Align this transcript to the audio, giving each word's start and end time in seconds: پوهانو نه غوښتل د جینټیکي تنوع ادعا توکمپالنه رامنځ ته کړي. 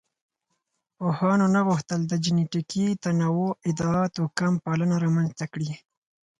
پوهانو 0.97 1.45
نه 1.55 1.61
غوښتل 1.67 1.99
د 2.07 2.13
جینټیکي 2.23 2.85
تنوع 3.03 3.49
ادعا 3.69 4.01
توکمپالنه 4.15 4.95
رامنځ 5.03 5.29
ته 5.39 5.45
کړي. 5.53 5.71